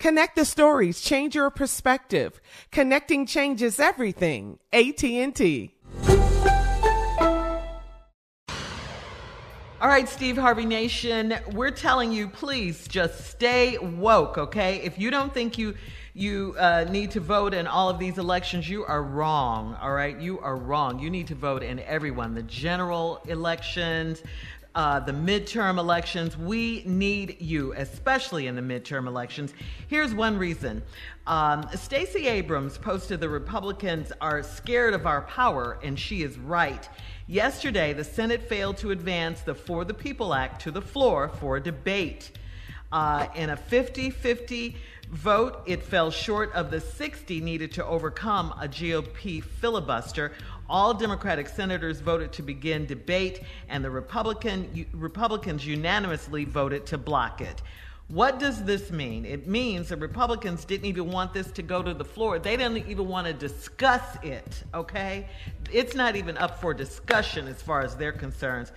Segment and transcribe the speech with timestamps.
[0.00, 2.40] Connect the stories, change your perspective.
[2.72, 4.58] Connecting changes everything.
[4.72, 5.74] AT&T.
[9.82, 14.76] All right, Steve Harvey Nation, we're telling you, please just stay woke, okay?
[14.76, 15.74] If you don't think you
[16.12, 20.18] you uh, need to vote in all of these elections, you are wrong, all right?
[20.18, 20.98] You are wrong.
[20.98, 22.34] You need to vote in everyone.
[22.34, 24.22] The general elections,
[24.74, 26.36] uh, the midterm elections.
[26.36, 29.52] We need you, especially in the midterm elections.
[29.88, 30.82] Here's one reason.
[31.26, 36.88] Um, Stacey Abrams posted the Republicans are scared of our power, and she is right.
[37.26, 41.56] Yesterday, the Senate failed to advance the For the People Act to the floor for
[41.56, 42.32] a debate.
[42.92, 44.76] Uh, in a 50 50
[45.10, 50.32] vote, it fell short of the 60 needed to overcome a GOP filibuster.
[50.68, 57.40] All Democratic senators voted to begin debate, and the Republican, Republicans unanimously voted to block
[57.40, 57.60] it.
[58.08, 59.24] What does this mean?
[59.24, 62.40] It means the Republicans didn't even want this to go to the floor.
[62.40, 65.28] They didn't even want to discuss it, okay?
[65.72, 68.72] It's not even up for discussion as far as they're concerned.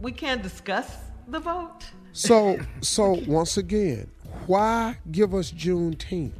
[0.00, 0.96] We can't discuss
[1.28, 1.84] the vote.
[2.12, 4.10] So, so once again,
[4.46, 6.32] why give us Juneteenth?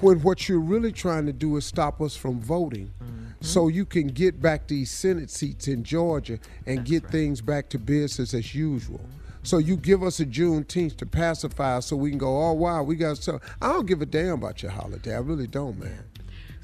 [0.00, 3.26] When what you're really trying to do is stop us from voting mm-hmm.
[3.40, 7.12] so you can get back these Senate seats in Georgia and That's get right.
[7.12, 8.98] things back to business as usual.
[8.98, 9.26] Mm-hmm.
[9.44, 12.82] So you give us a Juneteenth to pacify us so we can go, oh, wow,
[12.82, 13.40] we got so.
[13.62, 15.14] I don't give a damn about your holiday.
[15.14, 16.04] I really don't, man.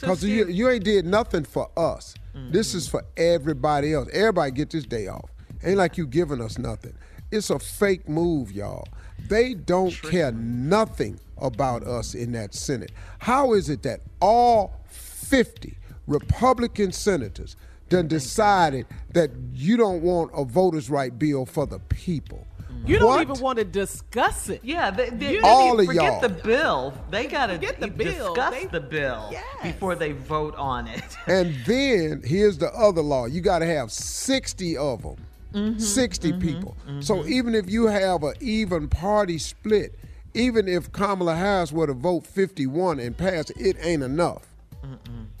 [0.00, 2.14] Because so you, you ain't did nothing for us.
[2.36, 2.52] Mm-hmm.
[2.52, 4.08] This is for everybody else.
[4.12, 5.28] Everybody get this day off.
[5.64, 6.94] Ain't like you giving us nothing.
[7.30, 8.88] It's a fake move, y'all.
[9.28, 10.10] They don't True.
[10.10, 12.92] care nothing about us in that Senate.
[13.18, 15.76] How is it that all 50
[16.06, 17.56] Republican senators
[17.88, 22.46] done decided that you don't want a voters' right bill for the people?
[22.86, 24.60] You don't even want to discuss it.
[24.62, 26.20] Yeah, they, they, all they of y'all.
[26.20, 26.94] Forget the bill.
[27.10, 28.34] They got to the bill.
[28.34, 29.44] discuss they, the bill yes.
[29.62, 31.16] before they vote on it.
[31.26, 35.16] and then here's the other law: you got to have sixty of them.
[35.52, 36.76] Mm-hmm, 60 mm-hmm, people.
[36.86, 37.00] Mm-hmm.
[37.00, 39.98] So even if you have an even party split,
[40.34, 44.46] even if Kamala Harris were to vote 51 and pass, it ain't enough.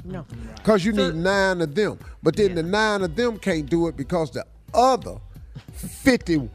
[0.04, 0.24] No.
[0.56, 1.98] Because you so, need nine of them.
[2.22, 2.54] But then yeah.
[2.56, 5.18] the nine of them can't do it because the other
[5.74, 6.48] 50,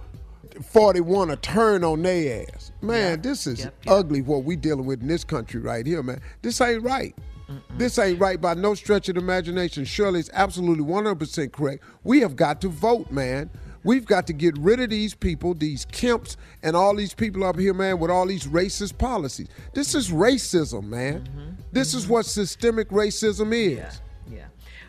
[0.72, 2.72] 41 a turn on their ass.
[2.82, 3.94] Man, this is Yep, yep.
[3.94, 6.20] ugly what we dealing with in this country right here, man.
[6.42, 7.16] This ain't right.
[7.78, 9.86] This ain't right by no stretch of the imagination.
[9.86, 11.84] Shirley is absolutely 100% correct.
[12.04, 13.50] We have got to vote, man.
[13.84, 17.60] We've got to get rid of these people, these Kemps, and all these people up
[17.60, 19.50] here, man, with all these racist policies.
[19.74, 21.22] This is racism, man.
[21.22, 21.50] Mm-hmm.
[21.74, 24.02] This is what systemic racism is.
[24.32, 24.46] Yeah.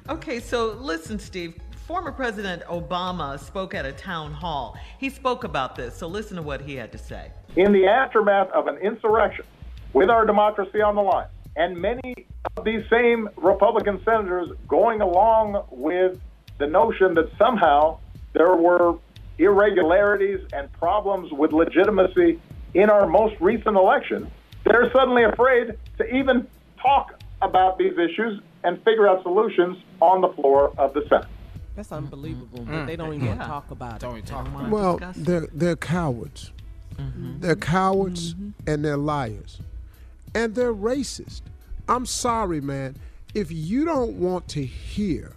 [0.08, 1.56] Okay, so listen, Steve.
[1.86, 4.78] Former President Obama spoke at a town hall.
[4.98, 7.30] He spoke about this, so listen to what he had to say.
[7.56, 9.44] in the aftermath of an insurrection
[9.92, 15.64] with our democracy on the line, and many of these same Republican senators going along
[15.70, 16.18] with
[16.58, 17.98] the notion that somehow
[18.32, 18.98] there were
[19.38, 22.40] irregularities and problems with legitimacy
[22.74, 24.30] in our most recent election,
[24.64, 26.46] they're suddenly afraid to even
[26.80, 31.26] talk about these issues and figure out solutions on the floor of the Senate.
[31.76, 32.04] That's mm-hmm.
[32.04, 32.86] unbelievable, but mm-hmm.
[32.86, 33.46] they don't even Yeah.
[33.46, 34.26] talk about Don't it.
[34.26, 34.70] talk about.
[34.70, 36.52] Well, they're they're cowards.
[36.96, 37.40] Mm-hmm.
[37.40, 38.34] They're cowards
[38.66, 39.60] and they're liars.
[40.34, 41.42] And they're racist.
[41.88, 42.96] I'm sorry, man.
[43.34, 45.32] If you don't want to hear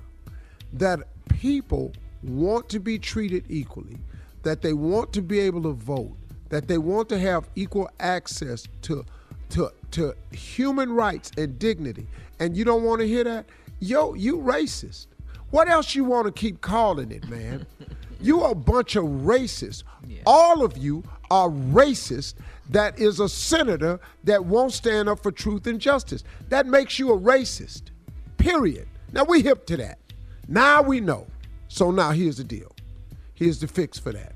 [0.74, 1.00] that
[1.30, 3.98] people want to be treated equally,
[4.44, 6.16] that they want to be able to vote,
[6.50, 9.06] that they want to have equal access to
[9.50, 12.08] to to human rights and dignity,
[12.40, 13.46] and you don't want to hear that,
[13.80, 15.08] yo, you racist.
[15.50, 17.66] What else you want to keep calling it, man?
[18.22, 19.84] you a bunch of racists.
[20.26, 22.36] All of you are racist.
[22.70, 26.24] That is a senator that won't stand up for truth and justice.
[26.50, 27.84] That makes you a racist.
[28.38, 28.88] Period.
[29.14, 30.00] Now we hip to that.
[30.48, 31.28] Now we know.
[31.70, 32.74] So now here's the deal.
[33.34, 34.34] Here's the fix for that.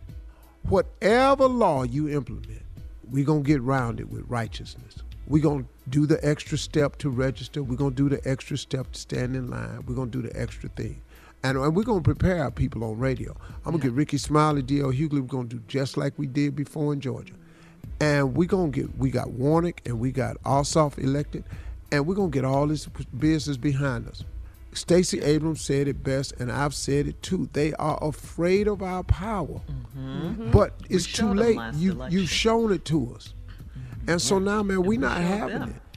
[0.64, 2.62] Whatever law you implement,
[3.10, 4.98] we're going to get round it with righteousness.
[5.28, 7.64] We're going to do the extra step to register.
[7.64, 9.84] We're going to do the extra step to stand in line.
[9.88, 11.02] We're going to do the extra thing.
[11.44, 13.36] And, and we're going to prepare our people on radio.
[13.66, 14.92] I'm going to get Rickey Smiley, D.L.
[14.92, 15.22] Hughley.
[15.22, 17.34] We're going to do just like we did before in Georgia.
[18.00, 21.44] And we're going to get, we got Warnock and we got Ossoff elected.
[21.92, 22.86] And we're going to get all this
[23.18, 24.24] business behind us.
[24.74, 27.50] Stacey Abrams said it best, and I've said it too.
[27.52, 29.60] They are afraid of our power,
[30.54, 31.60] but it's too late.
[31.76, 32.18] You election.
[32.18, 33.34] you've shown it to us,
[34.08, 35.70] and so now, man, we're not having them.
[35.72, 35.91] it.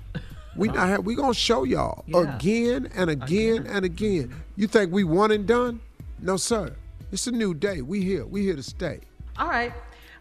[0.56, 1.04] We not have.
[1.04, 2.36] We gonna show y'all Yeah.
[2.36, 4.34] again and again and again.
[4.56, 5.80] You think we one and done?
[6.20, 6.72] No, sir.
[7.12, 7.80] It's a new day.
[7.82, 8.24] We here.
[8.26, 9.00] We here to stay.
[9.38, 9.72] All right.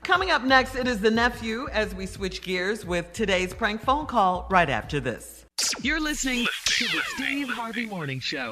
[0.04, 4.06] Coming up next, it is the nephew as we switch gears with today's prank phone
[4.06, 5.46] call right after this.
[5.82, 8.52] You're listening to the Steve Harvey Morning Show.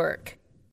[0.01, 0.40] Work.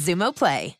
[0.00, 0.79] Xumo Play.